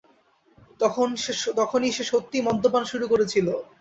তখনই 1.59 1.91
সে 1.95 2.03
সত্যিই 2.11 2.45
মদ্যপান 2.47 2.83
শুরু 2.91 3.05
করেছিল। 3.07 3.47